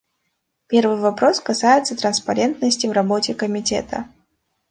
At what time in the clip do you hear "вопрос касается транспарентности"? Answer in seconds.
0.97-2.87